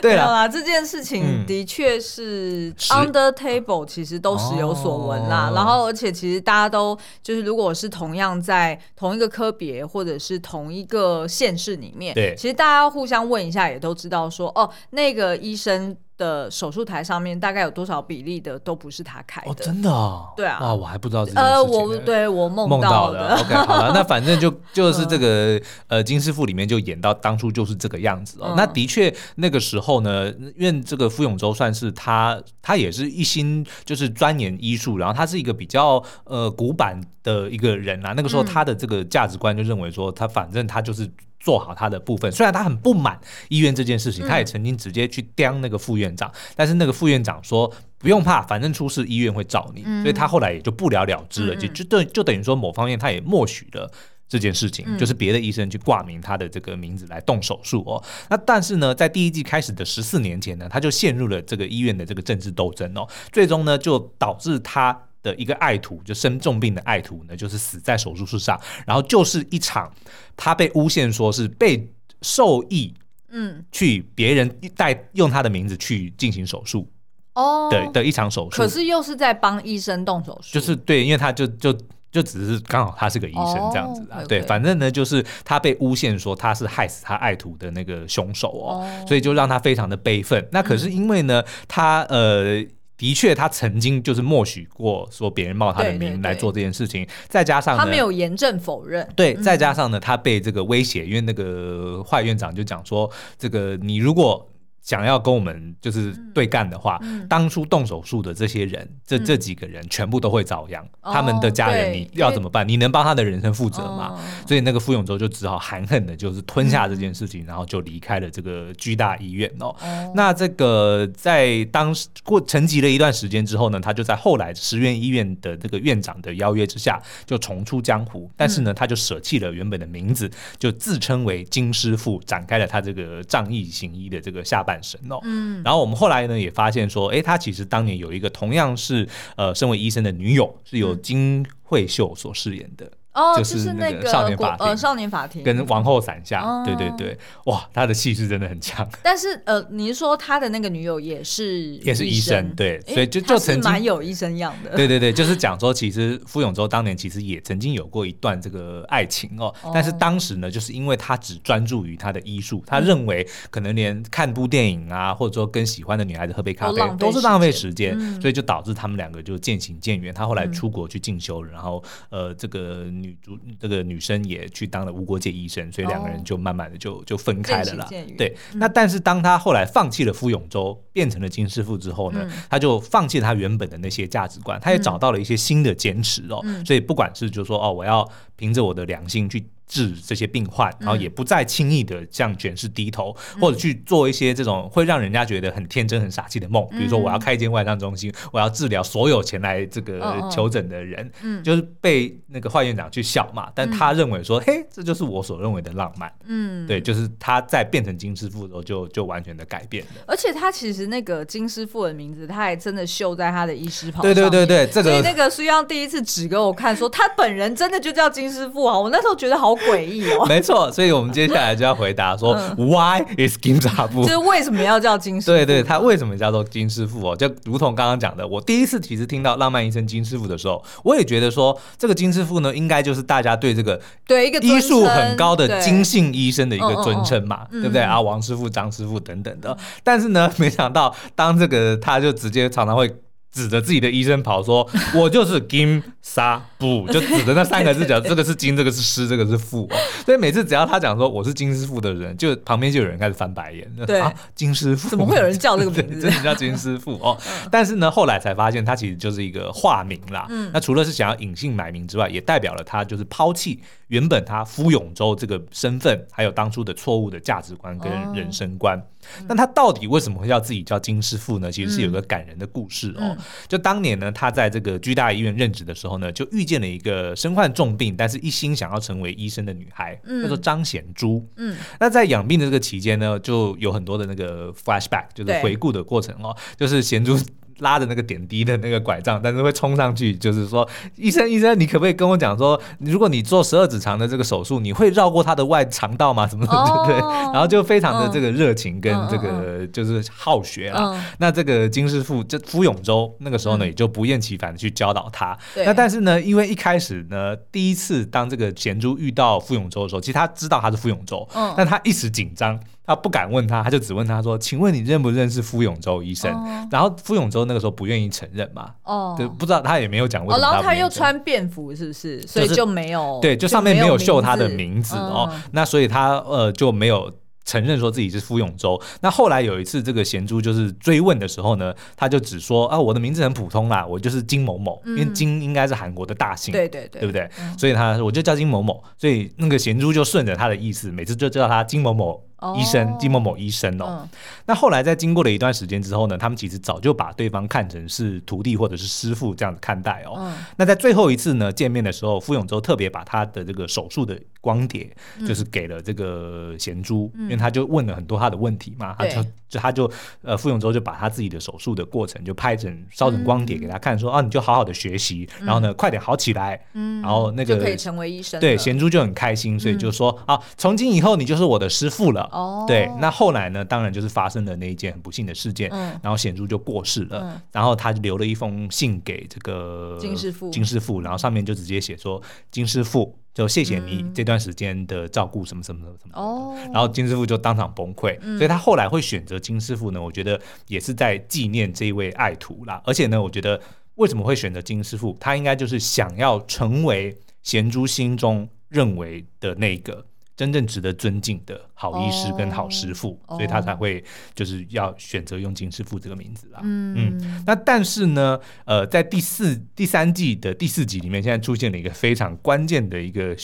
[0.02, 5.52] 对了啦，这件事情的确是 under table，其实都时有所闻啦。
[5.56, 15.96] 然后，而且其实大家都就是，如果是同样在同一个科别或者是同一个县市里面，对，其实大家互相问一下，也都知道说，哦，那个医生。
[16.24, 19.52] 的手术台上面大概有多少比例的都不是他开的？
[19.52, 20.30] 哦，真的哦？
[20.38, 21.54] 对啊，哇，我还不知道这件事情。
[21.54, 23.36] 呃，我对我梦到的。
[23.44, 28.48] OK，好了，那反正就 就是这个呃金师傅里面就演到当初就是这个样子哦。
[28.52, 38.14] 嗯、那的确那个时候呢，因为这个傅永周算是他，他也是一心就是钻研医术，然后他是一个比较呃古板的一个人啊。
[38.16, 41.10] 那个时候他的这个价值观就认为说，他反正他就是。
[41.44, 53.92] 做好他的部分，虽然他很不满医院这件事情，他也曾经直接去刁那个副院长，嗯、但是那个副院长说不用怕，反正出事医院会找你，嗯、所以他后来也就不了了之了，嗯、就就等就等于说某方面他也默许了
[54.30, 58.02] 这件事情，嗯、就是别的医生去挂名他的这个名字来动手术哦。
[58.30, 64.98] 那但是呢，在第一季开始的十四年前呢，他就陷入了这个医院的这个政治斗争哦，最终呢就导致他。
[65.24, 69.92] 的一个爱徒，就生重病的爱徒呢，就是死在手术室上，然后就是一场
[70.38, 71.90] 他被诬陷说是被
[72.22, 72.94] 授意，
[73.30, 76.88] 嗯，去别人代用他的名字去进行手术
[77.34, 77.70] 哦。
[77.72, 81.76] 对的一场手术，可是又是在帮医生动手术，就是对，因为他就就。
[82.14, 90.48] 就只是刚好他是个医生这样子啊，对，反正呢就是他被诬陷说他是害死他爱徒的那个凶手哦，所以就让他非常的悲愤。
[90.52, 92.64] 那可是因为呢，他呃
[93.04, 104.50] 的确他曾经就是默许过说别人冒他的名来做这件事情，再加上他没有严正否认，对，再加上呢他被这个威胁，因为那个坏院长就讲说，这个你如果。
[104.84, 110.84] 想要跟我们就是对干的话，嗯、当初动手术的这些人，嗯、这这几个人全部都会遭殃。
[111.02, 112.68] 嗯、他们的家人，你要怎么办？
[112.68, 114.14] 你能帮他的人生负责吗？
[114.18, 119.74] 嗯、所以那个傅永州就只好含恨的，就是吞下这件事情，嗯、然后就离开了这个巨大医院哦。
[119.82, 128.30] 嗯、那这个在当时过沉寂了一段时间之后呢，他就在后来石原医院的这个院长的邀约之下，就重出江湖。
[128.36, 134.73] 但是呢，他就舍弃了原本的名字，就自称为金师傅，展开了他这个仗义行医的这个下半。
[134.82, 142.90] 神哦，嗯，然后我们后来呢也发现说，哎，他其实当年有一个同样是呃身为医生的女友，是由金惠秀所饰演的。
[143.14, 148.88] 哦，就是那个少年法庭，呃，少年法庭跟王后伞下，对对对，哇，他的气势真的很强。
[149.04, 154.76] 但是呃，您说他的那个女友也是也是医生，对，所以就就曾经蛮有医生样的。
[154.76, 170.12] 对对对，就是讲说，其实傅永州当年其实也曾经有过一段这个爱情哦，但是当时呢，就是因为他只专注于他的医术，他认为可能连看部电影啊，或者说跟喜欢的女孩子喝杯咖啡都是浪费时间，所以就导致他们两个就渐行渐远。
[170.12, 172.84] 他后来出国去进修，然后呃，这个。
[173.04, 177.88] 女主这个女生也去当了无国界医生，所以两个人就慢慢的就就分开了啦。
[178.18, 186.42] 对，那但是当他后来放弃了傅永州，变成了金师傅之后呢，他就放弃了他原本的那些价值观，他也找到了一些新的坚持哦。
[186.66, 189.46] 所以不管是就说哦，我要凭着我的良心去。
[189.74, 196.64] 治这些病患，然后也不再轻易的向权势低头，嗯、或者去做一些这种会让人家觉得很天真、很傻气的梦。
[196.72, 203.50] 嗯、比如说，我要开一间外伤中心，我要治疗所有前来这个求诊的人，嗯、就是被那个坏院长去笑嘛。
[203.56, 206.14] 但他认为说，嗯、嘿，这就是我所认为的浪漫。
[206.26, 210.04] 嗯，对，就是他在变成金师傅的时候就，就就完全的改变了。
[210.06, 214.14] 而且他其实那个金师傅的名字，他还真的绣在他的医师袍上。
[214.14, 214.92] 对对对对，这个。
[214.92, 218.78] 所以那个苏央第一次指给我看，说他本人真的就叫金师傅啊！
[218.78, 220.26] 我那时候觉得好诡异哦。
[220.30, 224.04] 没错，所以我们接下来就要回答说，Why is 金师傅？
[224.04, 225.32] 就是为什么要叫金师傅？
[225.32, 227.16] 对对，他为什么叫做金师傅哦？
[227.16, 238.00] 就如同刚刚讲的，我第一次其实听到浪漫医生金师傅的时候，我也觉得说，这个金师傅呢，应该就是大家对这个对一个医术很高的金姓医生的一个尊称嘛，对不对啊？
[238.00, 239.56] 王师傅、张师傅等等的。
[239.84, 242.94] 但是呢，没想到当这个他就直接常常会。
[243.34, 246.22] 指着自己的医生跑说：“我就是金师
[246.60, 249.68] 傅，就指着那三个字讲，这个是金，这个是师，这个是傅。
[250.06, 253.68] 所以每次只要他讲说我是金师傅的人，就旁边就有人开始翻白眼。
[253.88, 256.02] 对啊，金师傅怎么会有人叫这个名字？
[256.08, 257.18] 真的叫金师傅哦。
[257.50, 260.28] 但是呢，后来才发现他其实就是一个化名啦。
[260.30, 263.60] 嗯，那除了是想要隐姓埋名之外，也代表了他就是抛弃
[263.94, 268.82] 原本他傅永州这个身份，还有当初的错误的价值观跟人生观。
[269.28, 271.52] 那他到底为什么会叫自己叫金师傅呢？
[271.52, 273.16] 其实是有个感人的故事哦。
[273.48, 281.24] 就当年呢，他在这个巨大医院任职的时候呢，就遇见了一个身患重病，但是一心想要成为医生的女孩，叫做张贤珠。
[281.36, 287.16] 嗯，那在养病的这个期间呢，就有很多的那个 flashback，就是回顾的过程哦，就是贤珠。
[287.60, 296.28] 拉着那个点滴的那个拐杖，但是会冲上去，就是说，医生，医生，你可不可以跟我讲说，如果你做十二指肠的这个手术，你会绕过他的外肠道吗？
[296.28, 296.96] 什么的，对不对？
[297.32, 301.04] 然后就非常的这个热情跟这个就是好学啊。
[301.18, 305.38] 那这个金师傅，这傅永州那个时候呢，也就不厌其烦的去教导他。
[305.66, 312.60] 那但是呢，因为一开始呢，第一次当这个贤珠遇到傅永州的时候，其实他知道他是傅永州，但他一时紧张。
[312.86, 320.52] 他不敢问他，他就只问他说：“请问你认不认识傅永州医生？”哦、然后傅永州那个时候不愿意承认嘛，哦，就不知道他也没有讲为什么、哦。
[320.52, 322.22] 然后他又穿便服，是不是？
[322.28, 325.30] 所以就没有、就是、对，就上面没有绣他的名字，哦。
[325.32, 327.10] 嗯、那所以他呃就没有
[327.46, 328.78] 承认说自己是傅永州。
[329.00, 337.30] 那后来有一次这个贤珠就是追问的时候呢，他就只说啊，我的名字很普通啦，我就是金某某，嗯、因为金应该是韩国的大姓，对对对，对不对？
[337.40, 342.22] 嗯、所以他我就叫金某某，所以那个贤珠就顺着他的意思，每次就叫他金某某。
[342.58, 344.10] 医生金某某医生哦，嗯、
[344.46, 350.16] 那后来在经过了一段时间之后呢，他们其实早就把对方看成是徒弟或者是师傅这样子看待哦。
[350.18, 354.90] 嗯、那在最后一次呢见面的时候，傅永洲特别把他的这个手术的光碟，
[355.28, 359.90] 就是给了这个贤珠，嗯、因为他就问了很多他的问题嘛，嗯、他就就他就
[360.24, 368.40] 呃傅永州就把他自己的手术的过程就拍成烧成光碟给他看，说啊你就好好的学习，然后呢快点好起来，嗯，然后那个就可以成为医生。
[368.40, 372.28] 对，贤珠就很开心，所以就说啊从今以后你就是我的师傅了。
[372.32, 375.70] 哦，对，那后来呢，当然就是发生了那一件很不幸的事件，
[376.02, 383.16] 然后贤珠就过世了，然后他留了一封信给这个金师傅，金师傅，然后上面就直接写说金师傅。
[383.34, 386.22] 就谢谢你这段时间的照顾，什么什么什么什么。
[386.22, 386.56] 哦。
[386.72, 392.82] 然后金师傅就当场崩溃，所以他后来会选择金师傅呢，我觉得也是在纪念这一位爱徒啦。
[392.86, 393.60] 而且呢，我觉得
[393.96, 400.06] 为什么会选择金师傅，他应该就是想要成为贤珠心中认为的那个。
[400.36, 406.60] 真正值得尊敬的好医师跟好师傅，oh, 所以他才会就是要选择用金师傅这个名字啦。
[406.64, 413.36] 嗯嗯，那但是呢，呃，在第四第三季的第四集里面，现在出现了一个非常关键的一个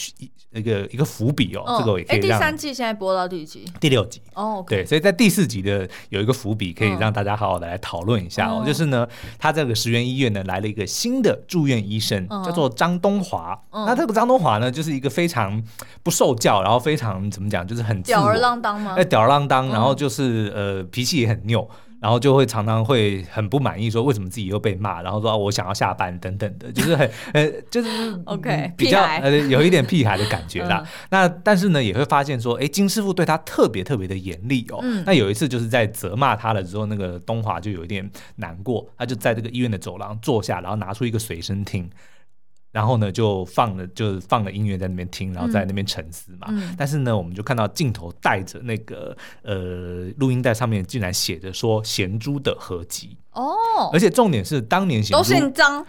[0.51, 1.61] 一个一个伏笔哦。
[1.61, 2.39] Oh, 这个我也可以让。
[2.39, 3.71] 第三季现在播到第几集？
[3.79, 4.19] 第六集。
[4.33, 4.69] 哦，oh, okay.
[4.69, 8.57] 对，所以在第四集的有一个伏笔，可以让大家好好的来讨论一下哦。
[8.57, 8.65] Oh.
[8.65, 12.43] 就是呢，他这个石原医院呢来了一个新的住院医生，oh.
[12.43, 13.61] 叫做张东华。
[13.69, 13.85] Oh.
[13.87, 15.63] 那这个张东华呢，就是一个非常
[16.01, 16.78] 不受教，然后。
[16.79, 18.95] 非常怎么讲，就是很吊儿郎当吗？
[18.97, 27.89] 哎，吊儿郎当，然后就是、嗯、呃，脾气也很拗，然后就会常常会很不满意，说为什么自己又被骂，然后说我想要下班等等的， 就是很呃，就是
[28.25, 30.81] OK 比较呃有一点屁孩的感觉啦。
[30.87, 34.79] 嗯、那但是呢，也会发现说，哎，金师傅对他特别特别的严厉哦。
[34.81, 41.89] 嗯、那有一次就是在责骂他了之后，那个东华就有一点难过，他就在这个医院的走廊坐下，然后拿出一个随身听。
[42.79, 46.47] 然后呢，就放了，就放了音乐在那边听，然后在那边沉思嘛。
[46.77, 53.53] 但是呢，我们就看到镜头带着那个呃录音带上面竟然写着说贤珠的合集哦，
[53.91, 55.85] 而且重点是当年贤珠都姓张，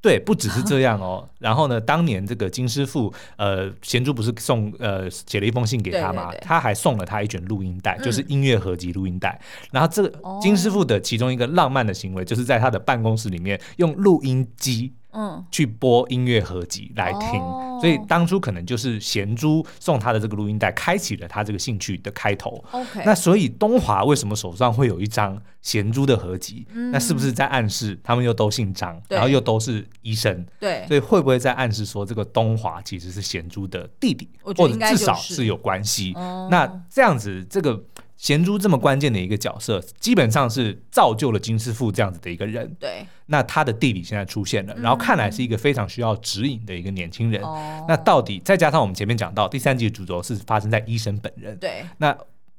[0.00, 1.28] 对，不只是这样哦。
[1.38, 9.38] 然后呢，当年这个金师傅呃贤珠不是送呃写了一封信给他嘛，对对对，他还送了他一卷录音带，就是音乐合集录音带。
[9.42, 14.94] 嗯、然后这个金师傅的其中一个浪漫的行为，就是在他的办公室里面用录音机。
[15.12, 22.62] 嗯，去播音乐合集来听，哦、所以当初可能就是贤珠送他的这个录音带，开启了他这个兴趣的开头。
[22.70, 26.66] OK，那所以东华为什么手上会有一张贤珠的合集？
[26.72, 30.46] 嗯、那是不是在暗示他们又都姓张，然后又都是医生？
[30.58, 36.12] 对，所以会不会在暗示说这个东华其实是贤珠的弟弟，或者至少是有关系？
[36.14, 37.82] 哦、那这样子这个。
[38.20, 42.76] 贤珠这么关键的一个角色，基本上是造就了金师傅这样子的一个人。
[42.78, 47.42] 对，那他的弟弟现在出现了，然后看来是一个非常需要指引的一个年轻人。
[47.42, 51.56] 嗯、那到底再加上我们前面讲到第三季的主轴是发生在医生本人。
[51.56, 52.12] 对，那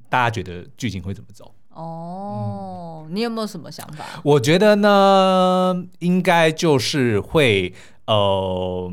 [0.09, 1.53] 大家觉得剧情会怎么走？
[1.69, 4.03] 哦，嗯、你有没有什么想法？
[4.23, 7.71] 我觉得呢，应该就是会，
[8.07, 8.91] 呃，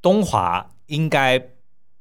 [0.00, 1.48] 东华应该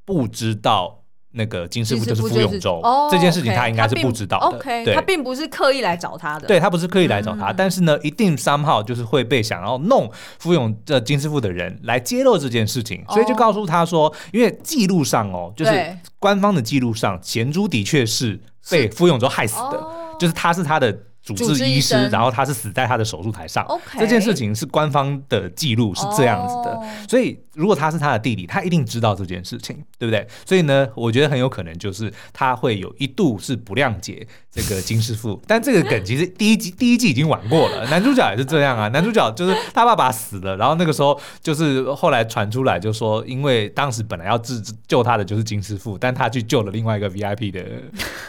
[0.06, 1.01] 不知道。
[1.36, 4.58] 那个金师傅就是傅永州，这件事情他应该是不知道的。
[4.84, 6.48] 对，他并不是刻意来找他的。
[6.48, 19.88] 对，他不是刻意来找他，但是呢，一定 somehow 就是会被想要弄傅永这金师傅的人来揭露这件事情，所以就告诉他说，因为记录上哦，就是官方的记录上，贤珠的确是被傅永州害死的，
[20.19, 20.98] 就是他是他的。
[21.33, 23.65] 主治医师，然后他是死在他的手术台上。
[23.97, 26.85] 这件事情是官方的记录是这样子的，oh.
[27.09, 30.27] 所以如果他是他的弟弟，他一定知道这件事情，对不对？
[30.45, 47.63] 所以呢，我觉得很有可能就是他会有一度是不谅解这个金师傅，但这个梗其实第一集第一季已经玩过了， 男主角也是这样啊，男主角就是他爸爸死了，然后那个时候就是后来传出来就说，因为当时本来要治救他的就是金师傅，但他去救了另外一个 VIP 的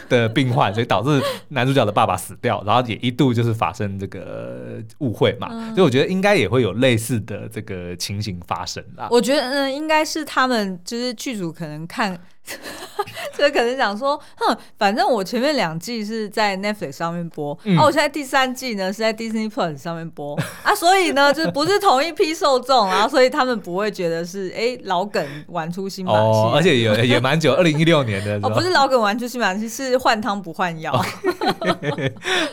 [0.09, 2.83] 的病患，所以导致男主角的爸爸死掉，然后。
[2.87, 9.09] 也一度就是发生这个误会嘛，嗯、所以我觉得应该也会有类似的这个情形发生啦。
[9.11, 12.17] 我觉得嗯，应该是他们就是剧组可能看。
[13.35, 30.93] 所以可能想说，哼，反正我前面两季是在 Netflix 上面播，嗯、啊，我现在第三季呢是在 Disney Plus 上面播啊，所以呢 就不是同一批受众，然后所以他们不会觉得是哎、欸、老梗玩出新把戏，哦，而且也也蛮久，二零一六年的， 哦，不是老梗玩出新把戏，是换汤不换药。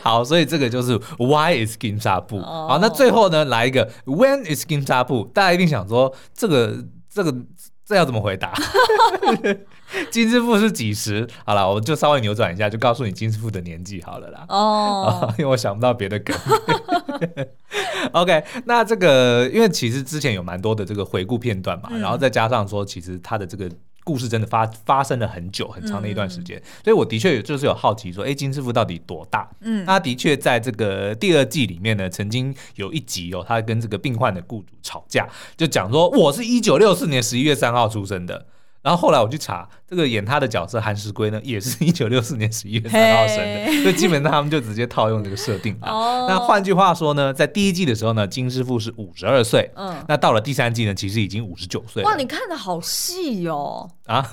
[0.01, 2.41] 好，所以这个就是 Why is Kim Sa-bu？
[2.41, 5.31] 好，那最后呢来一个 When is Kim Sa-bu？
[5.31, 7.33] 大家一定想说这个这个。
[7.85, 8.53] 这要怎么回答？
[10.09, 11.27] 金师傅是几十？
[11.45, 14.45] 好了，我就稍微扭转一下，就告诉你金师傅的年纪好了啦。
[14.49, 15.31] 哦，oh.
[15.39, 16.35] 因为我想不到别的梗。
[18.11, 23.69] OK，那这个因为其实之前有蛮多的这个回顾片段嘛，嗯、然后再加上说，其实他的这个。
[24.05, 29.49] 故事真的发发生了很久很长的一段时间，嗯、所以我的确就是有好奇说，哎，金师傅到底多大？
[29.59, 35.27] 嗯，他的确在这个第二季里面呢，曾经有一集哦，他跟这个病患的雇主吵架，
[35.57, 38.45] 就讲说，我是一九六四年十一月三号出生的。
[38.85, 45.91] 然后后来我去查，这个演他的角色韩石圭呢，也是 一九六四年十一月三号生的，所以基本上他们就直接套用这个设定啊。
[45.91, 52.03] 哦、那换句话说呢，在第一季的时候呢，金师傅是五十二岁，嗯，那到了第三季呢，其实已经五十九岁。
[52.03, 53.89] 哇，你看的好细哦！
[54.05, 54.23] 啊，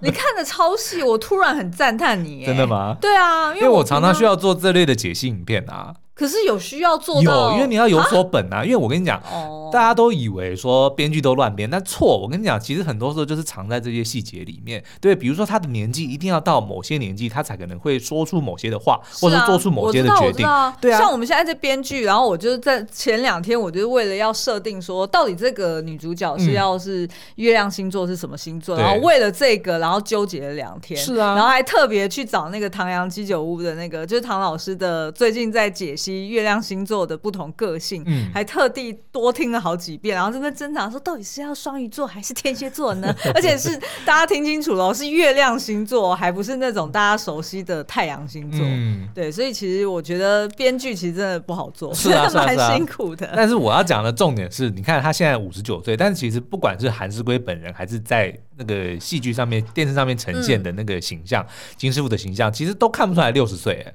[0.00, 2.44] 你看的超细，我突然很赞叹你。
[2.44, 2.94] 真的吗？
[3.00, 5.94] 对啊，因为我常常需要做这类的解析影片啊。
[6.14, 8.62] 可是有需要做到，有，因为你要有所本啊。
[8.62, 12.18] 因为我跟你讲，哦、大家都以为说编剧都乱编，但错。
[12.18, 14.80] 我跟你讲，其实很多时候就是藏在这些细节里面。
[15.00, 20.46] 对，比如说他的年纪一定要到某些年纪，他才可能会说出某些的话，啊、或者做出某些的决定。
[20.80, 31.00] 对啊，像我们现在在编剧，然后我就是在前两天，我就是为了要设定说，到底这个女主角是要是月亮星座是什么星座，嗯、然后为了这个，然后纠结了两天。
[31.00, 36.92] 是啊，然后还特别去找那个唐阳鸡酒屋的那个，就是唐老师的最近在解析月亮星座。
[36.92, 43.14] 座的不同个性，嗯，还特地多听了好几遍，然后在那挣扎说，到底是要双鱼座还是天蝎座呢？
[43.34, 48.60] 而且是大家听清楚了，是月亮星座，还不是那种大家熟悉的太阳星座。
[48.62, 53.32] 嗯，对，所以其实我觉得编剧其实真的不好做， 是啊，蛮辛苦的。
[53.36, 63.94] 但是我要讲的重点是，你看他现在五十九岁，但是其实不管是韩世圭本人，还是在那个戏剧上面、电视上面呈现的那个形象，嗯、金师傅的形象，其实都看不出来六十岁，哎。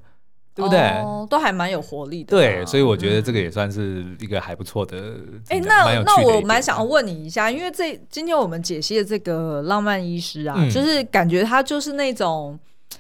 [0.57, 0.79] 对不对？
[0.79, 2.35] 哦，都还蛮有活力的。
[2.35, 4.97] 对，所以我觉得这个也算是一个还不错的。
[5.49, 12.57] 哎、嗯，那那我蛮想要问你一下，因为这今天我们解析的这个浪漫医师啊，嗯、就是感觉他就是那种，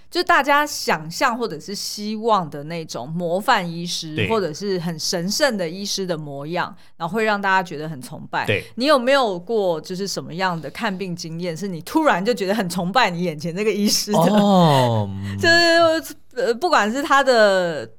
[0.09, 8.45] 就大家想象或者是希望的那种模范医师，或者是很神圣的医师的模样，然后会让大家觉得很崇拜。
[8.45, 14.19] 对，你有没有过就是什么样的看病经验，是你突然就觉得很崇拜你眼前这个医师的？
[14.19, 16.15] 哦， 就是。
[16.37, 17.89] 呃，不管是他的，嗯，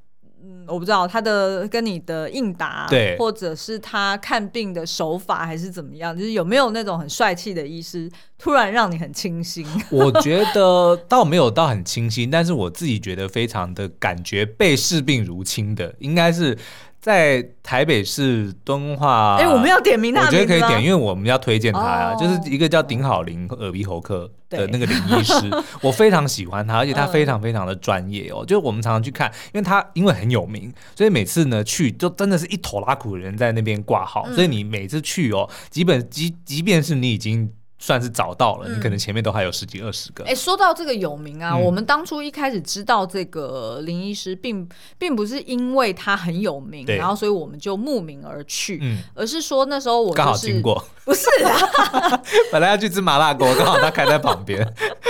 [0.69, 9.67] 我不知道他的跟你的应答，对，或者是他看病的手法，还是怎么样，就是有没有那种很帅气的医师，突然让你很清新？
[9.91, 16.57] 我觉得倒没有到很清新，但是我自己觉得非常的感觉被视病如亲的，应该是。
[17.01, 25.35] 在台北市敦化，哎，我们要点名他，我觉得可以点，因为我们要推荐他呀，就是一个叫顶好林耳鼻喉科的那个林医师，
[25.81, 28.45] 我非常喜欢他，而且他非常非常的专业哦。
[28.45, 37.51] 就是我们常常去看，因为他因为很有名，所以每次呢去就真的是一头拉苦的人在那边挂号，所以你每次去哦，基本即即便是你已经。
[37.79, 40.25] 算是找到了，嗯、你可能前面都还有十几二十个。
[40.25, 44.67] 哎、欸，说到这个有名啊，嗯、我们当初一开始知道这个林医师并，
[44.99, 52.23] 并并不是因为他很有名，然后所以我们就慕名而去，嗯、而是说那时候我刚、就是、好经过，不是啊，
[52.53, 54.61] 本来要去吃麻辣锅，刚好他开在旁边，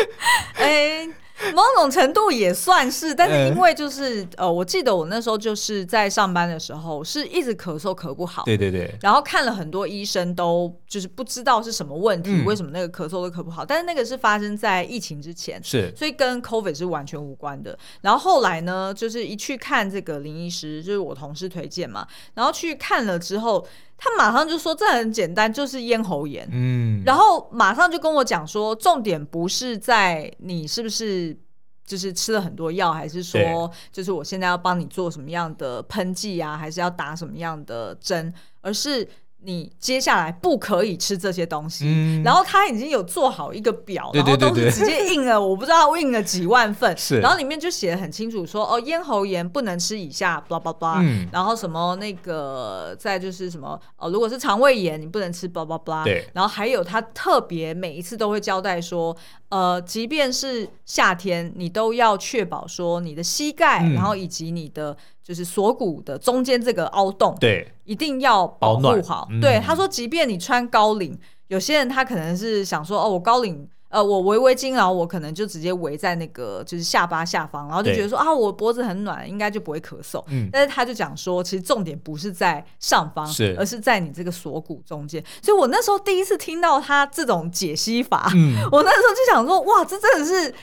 [0.54, 1.08] 哎、欸。
[1.54, 17.78] 某种程度也算是，但是因为就是、嗯、呃，我记得我那时候就是在上班的时候，是一直咳嗽咳不好，对对对，然后看了很多医生，都就是不知道是什么问题，嗯、为什么那个咳嗽都咳不好，但是那个是发生在疫情之前，是，所以跟 COVID 是完全无关的。
[18.00, 23.66] 然后后来呢，就是一去看这个林医师，就是我同事推荐嘛，然后去看了之后。
[23.98, 31.36] 他马上就说：“这很简单，就是咽喉炎。”嗯，然后马上就跟我讲说：“重点不是在你是不是
[31.84, 38.32] 就是吃了很多药，还是说就是我现在要帮你做什么样的喷剂啊，还是要打什么样的针，
[38.62, 39.06] 而是。”
[39.40, 47.20] 你接下来不可以吃这些东西，嗯、然后他已经有做好一个表，然后都是直接印了， 我不知道印了几万份，是。
[47.20, 59.16] 然后里面就写的很清楚说，说哦，咽喉炎不能吃以下，blah blah blah，嗯、然后什么那个再就是什么哦，如果是肠胃炎，你不能吃，blah blah blah，对，然后还有他特别每一次都会交代说，
[59.48, 64.96] 呃，即便是夏天，你都要确保说你的膝盖，嗯、然后以及你的。
[65.28, 69.28] 就是锁骨的中间这个凹洞，对，一定要保护好。
[69.30, 71.14] 嗯、对，他说，即便你穿高领，
[71.48, 80.22] 有些人他可能是想说，哦，我高领，呃，我围围巾，然后我可能就直接围在那个就是下巴下方，然后就觉得说啊，我脖子很暖，应该就不会咳嗽。
[80.28, 85.24] 嗯，但是他就讲说，其实重点不是在上方，是，而是在你这个锁骨中间。
[85.42, 90.54] 所以我那时候第一次听到他这种解析法，嗯、我那时候就想说，哇，这真的是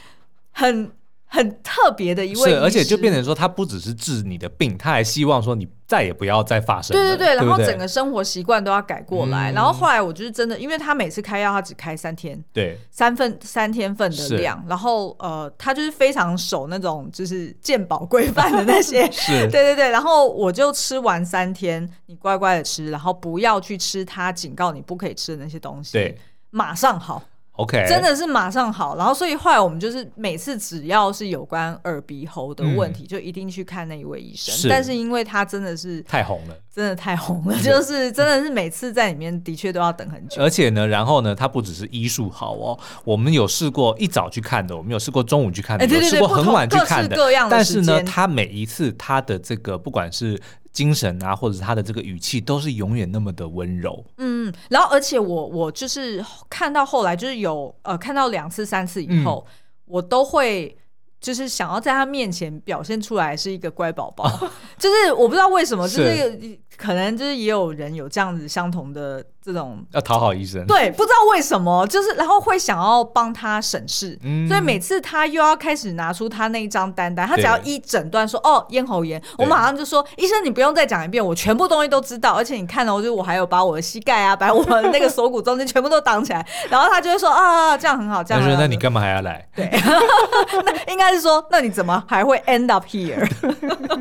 [0.51, 0.91] 很。
[1.27, 6.95] 很特别的一位，是，而且就变成说，他不只是治你的病，他还希望说你再也不要再发生。
[6.95, 9.51] 对对对，然后整个生活习惯都要改过来。
[9.51, 14.63] 然后后来我就是真的，因为他每次开药，他只开三天，对，三份三天份的量。
[14.67, 19.89] 然后呃，他就是非常守那种就是健保规范的那些， 是， 对对对。
[19.89, 26.17] 然后我就吃完三天，你乖乖的吃，然后不要去吃他警告你不可以吃的那些东西，对，
[26.49, 27.21] 马上好。
[27.57, 28.97] OK，真的是马上好。
[28.97, 34.53] 然后所以后来我们就是每次只要是有关耳鼻喉的问题，嗯、就一定去看那一位医生。
[34.53, 40.41] 是，但是因为他真的是太红了，真的太红了， 就是真的是每次在里面的确都要等很久。
[40.41, 47.55] 而且呢，然后呢，他不只是医术好哦，我们有试过一早去看的，我们有试过中午去看的，有试过很晚去看的，各式各样的。
[47.55, 50.37] 但是呢，他每一次他的这个不管是
[50.73, 54.03] 精神啊，或者是他的这个语气，都是永远那么的温柔。
[54.17, 59.53] 嗯，然后而且我我就是看到后来，就是有呃看到两次三次以后，嗯、
[59.85, 60.77] 我都会
[61.25, 64.29] 就是想要在他面前表现出来是一个乖宝宝，
[64.77, 69.25] 就是我不知道为什么，就是可能就是也有人有这样子相同的。
[69.45, 88.59] 这种要讨好医生，对，不知道为什么，就是然后会想要帮他省事，嗯、所以每次他又要开始拿出他那一张单单，他只要一诊断说哦咽喉炎，我马上就说对医生你不用再讲一遍，我全部东西都知道，而且你看了，我就我还有把我的膝盖啊，把我的那个锁骨中间全部都挡起来， 然后他就会说啊这样很好，这样很好。
[88.59, 89.47] 那你干嘛还要来？
[89.55, 89.69] 对，
[90.65, 93.23] 那应该是说那你怎么还会 end up here？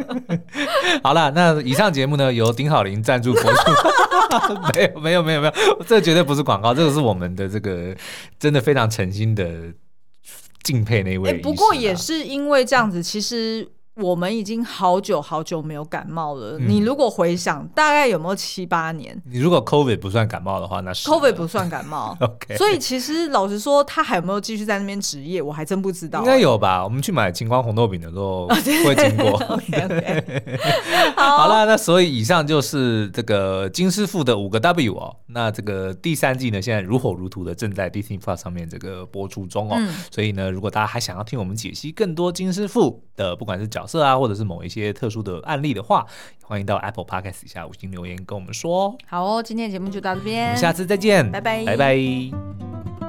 [1.04, 3.60] 好了，那以上节目呢由丁好林赞助播出，
[4.72, 5.33] 没有没有没有。
[5.40, 7.94] 没有没有， 这绝对不是广告，这个是我们的这个
[8.38, 9.72] 真的非常诚心的
[10.62, 13.68] 敬佩那位、不过也是因为这样子，其实。
[13.96, 16.58] 我们已经好久好久没有感冒了。
[16.58, 19.20] 嗯、你如果回想，大概有没有七八年？
[19.24, 22.16] 你如果 COVID 不算感冒的话，那是 COVID 不算感冒。
[22.20, 22.56] OK。
[22.56, 26.24] 所以其实老实说，他还有没有继续在那边职业，我还真不知道、欸。
[26.24, 26.82] 应该有吧？
[26.82, 28.48] 我们去买晴光红豆饼的时候
[28.84, 29.38] 会经过。
[31.16, 35.16] 好了，那所以以上就是这个金师傅的五个 W 哦。
[35.26, 39.76] 那这个第三季呢，现在如火如荼的正在 Disney Plus 上面这个播出中哦。
[39.78, 46.06] 嗯、所以呢，如果大家还想要听我们解析更多金师傅的，不管是角色啊，或者是某一些特殊的案例的话，
[46.42, 48.96] 欢迎到 Apple Podcast 底下五星留言跟我们说。
[49.06, 53.03] 好哦，今天的节目就到这边，我们下次再见，拜拜，拜拜。